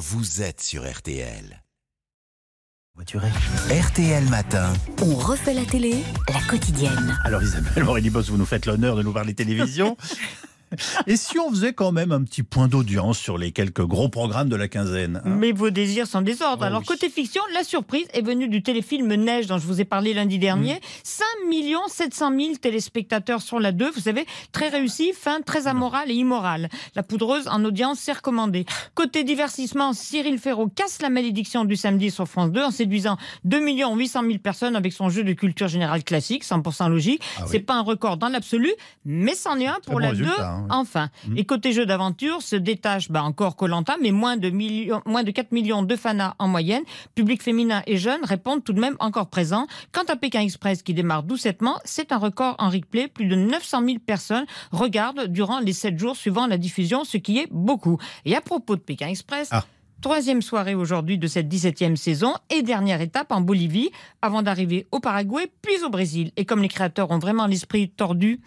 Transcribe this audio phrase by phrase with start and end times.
[0.00, 1.62] vous êtes sur RTL.
[2.98, 4.72] RTL Matin.
[5.02, 7.18] On refait la télé, la quotidienne.
[7.22, 9.98] Alors Isabelle Morelli-Boss, vous nous faites l'honneur de nous parler télévision.
[11.06, 14.48] Et si on faisait quand même un petit point d'audience sur les quelques gros programmes
[14.48, 16.62] de la quinzaine hein Mais vos désirs sont désordres.
[16.62, 16.86] Oh Alors, oui.
[16.86, 20.38] côté fiction, la surprise est venue du téléfilm Neige dont je vous ai parlé lundi
[20.38, 20.74] dernier.
[20.74, 20.78] Mm.
[21.04, 21.24] 5
[21.88, 23.90] 700 000 téléspectateurs sur la 2.
[23.90, 26.68] Vous savez, très réussi, fin très amorale et immorale.
[26.94, 28.64] La poudreuse en audience s'est recommandée.
[28.94, 33.60] Côté divertissement, Cyril Ferraud casse la malédiction du samedi sur France 2 en séduisant 2
[33.60, 37.22] 800 000 personnes avec son jeu de culture générale classique, 100% logique.
[37.36, 37.48] Ah oui.
[37.50, 38.72] C'est pas un record dans l'absolu,
[39.04, 40.26] mais c'en est un pour bon la 2.
[40.60, 40.76] Hein, oui.
[40.80, 41.10] Enfin.
[41.28, 41.38] Mhm.
[41.38, 45.30] Et côté jeu d'aventure, se détache bah, encore Colanta, mais moins de, millions, moins de
[45.30, 46.82] 4 millions de fanas en moyenne.
[47.14, 49.66] Public féminin et jeune répondent tout de même encore présents.
[49.92, 53.08] Quant à Pékin Express qui démarre doucettement, c'est un record en replay.
[53.08, 57.38] Plus de 900 000 personnes regardent durant les 7 jours suivant la diffusion, ce qui
[57.38, 57.98] est beaucoup.
[58.24, 59.64] Et à propos de Pékin Express, Ah.
[60.00, 63.90] Troisième soirée aujourd'hui de cette 17e saison et dernière étape en Bolivie
[64.22, 66.32] avant d'arriver au Paraguay puis au Brésil.
[66.38, 68.40] Et comme les créateurs ont vraiment l'esprit tordu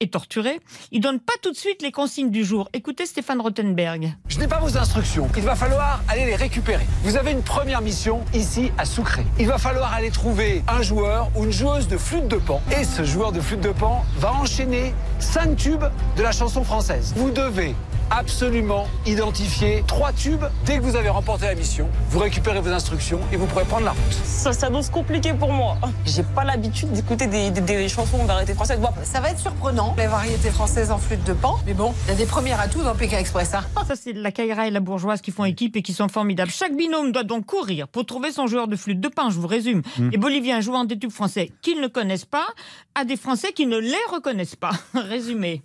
[0.00, 0.60] et torturé,
[0.92, 2.68] ils donnent pas tout de suite les consignes du jour.
[2.72, 4.14] Écoutez Stéphane Rothenberg.
[4.28, 5.28] Je n'ai pas vos instructions.
[5.36, 6.86] Il va falloir aller les récupérer.
[7.02, 9.24] Vous avez une première mission ici à Soucré.
[9.38, 12.62] Il va falloir aller trouver un joueur ou une joueuse de flûte de pan.
[12.78, 15.84] Et ce joueur de flûte de pan va enchaîner cinq tubes
[16.16, 17.12] de la chanson française.
[17.16, 17.74] Vous devez
[18.10, 21.88] absolument identifier trois tubes dès que vous avez remporté la mission.
[22.10, 24.12] Vous récupérez vos instructions et vous pourrez prendre la route.
[24.24, 25.76] Ça s'annonce compliqué pour moi.
[26.06, 28.80] J'ai pas l'habitude d'écouter des, des- des chansons en variété française.
[28.80, 31.58] Bon, Ça va être surprenant, les variétés françaises en flûte de pan.
[31.66, 33.54] Mais bon, il y a des premiers atouts dans Pékin Express.
[33.54, 33.64] Hein.
[33.86, 36.50] Ça, c'est la Kaira et la bourgeoise qui font équipe et qui sont formidables.
[36.50, 39.46] Chaque binôme doit donc courir pour trouver son joueur de flûte de pain, je vous
[39.46, 39.82] résume.
[39.98, 42.46] Les Boliviens jouant des tubes français qu'ils ne connaissent pas
[42.94, 44.70] à des Français qui ne les reconnaissent pas.
[44.94, 45.62] Résumé.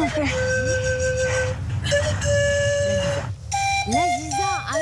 [0.00, 0.32] S'il vous plaît.
[3.88, 4.76] La Ziza, ah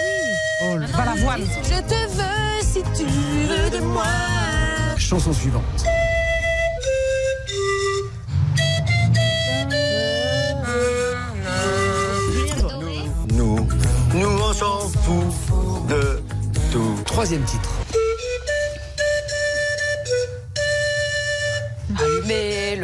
[0.63, 0.87] oui.
[0.97, 1.43] Pas la voile.
[1.65, 4.05] Je te veux si tu veux de moi.
[4.97, 5.65] Chanson suivante.
[13.33, 13.69] Nous,
[14.15, 16.23] nous on s'en fout de
[16.71, 16.95] tout.
[17.07, 17.71] Troisième titre.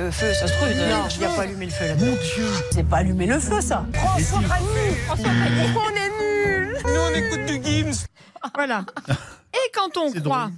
[0.04, 0.68] Le feu, ça se trouve.
[0.68, 1.94] Non, il n'y a pas allumé le feu là.
[1.94, 2.46] Mon Dieu.
[2.70, 3.86] C'est pas allumer le feu, ça.
[3.94, 4.66] François Ranu.
[5.08, 8.06] On est nuls Nous, on écoute du Gims
[8.54, 8.84] Voilà.
[9.54, 10.20] Et quand on croit.
[10.20, 10.52] drôle.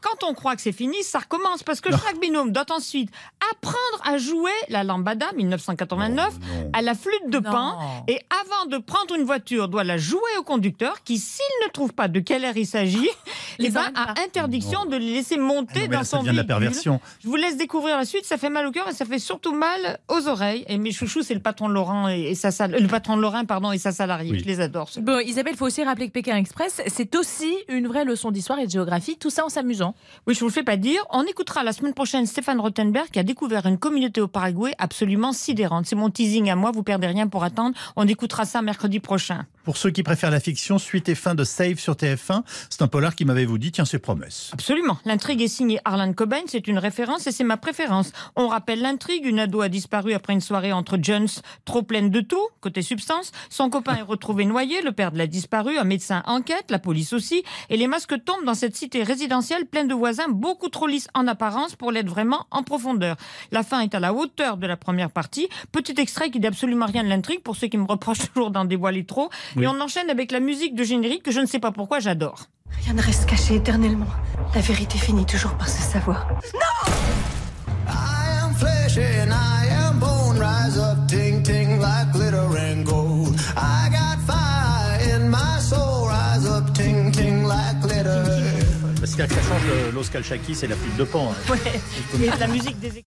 [0.00, 3.10] Quand on croit que c'est fini, ça recommence parce que chaque binôme doit ensuite
[3.52, 6.70] apprendre à jouer la lambada 1989 Oh, non.
[6.72, 10.42] à la flûte de pan et avant de prendre une voiture doit la jouer au
[10.42, 13.08] conducteur qui s'il ne trouve pas de quelle air il s'agit,
[13.58, 16.22] eh ben, a interdiction de le laisser Ah monter non, mais dans là, ça son
[16.22, 16.46] devient de la véhicule.
[16.46, 17.00] perversion.
[17.22, 19.52] Je vous laisse découvrir la suite, ça fait mal au cœur et ça fait surtout
[19.54, 20.64] mal aux oreilles.
[20.68, 23.22] Et mes chouchous, c'est le patron de Laurent et, et sa sal- le patron de
[23.22, 24.32] Lorrain pardon et sa salariée.
[24.32, 24.40] Oui.
[24.40, 24.90] Je les adore.
[25.00, 28.58] Bon, Isabelle, il faut aussi rappeler que Pékin Express, c'est aussi une vraie leçon d'histoire
[28.58, 29.89] et de géographie, tout ça en s'amusant.
[30.26, 31.02] Oui, je vous le fais pas dire.
[31.10, 35.32] On écoutera la semaine prochaine Stéphane Rothenberg qui a découvert une communauté au Paraguay absolument
[35.32, 35.86] sidérante.
[35.86, 37.76] C'est mon teasing à moi, vous perdez rien pour attendre.
[37.96, 39.46] On écoutera ça mercredi prochain.
[39.70, 42.88] Pour ceux qui préfèrent la fiction, suite et fin de Save sur TF1, c'est un
[42.88, 44.50] polar qui m'avait vous dit tiens ses promesses.
[44.52, 44.98] Absolument.
[45.04, 48.10] L'intrigue est signée Harlan Cobain, c'est une référence et c'est ma préférence.
[48.34, 51.28] On rappelle l'intrigue, une ado a disparu après une soirée entre Jones,
[51.64, 53.30] trop pleine de tout, côté substance.
[53.48, 57.12] Son copain est retrouvé noyé, le père de la disparue, un médecin enquête, la police
[57.12, 61.06] aussi, et les masques tombent dans cette cité résidentielle pleine de voisins beaucoup trop lisses
[61.14, 63.14] en apparence pour l'être vraiment en profondeur.
[63.52, 65.48] La fin est à la hauteur de la première partie.
[65.70, 68.64] Petit extrait qui dit absolument rien de l'intrigue pour ceux qui me reprochent toujours d'en
[68.64, 69.30] dévoiler trop.
[69.60, 69.64] Oui.
[69.64, 72.46] Et on enchaîne avec la musique de générique que je ne sais pas pourquoi j'adore.
[72.84, 74.06] Rien ne reste caché éternellement.
[74.54, 76.26] La vérité finit toujours par se savoir.
[77.86, 80.38] I am flesh and I am bone.
[80.38, 83.34] Rise up, ting ting like glitter and gold.
[83.56, 86.08] I got fire in my soul.
[86.08, 88.24] Rise up, ting ting like glitter.
[89.04, 91.32] C'est-à-dire que ça change l'Oscar Chaki, c'est la flûte de pan.
[91.32, 91.52] hein.
[91.52, 91.80] Ouais.
[92.26, 93.02] Et la musique des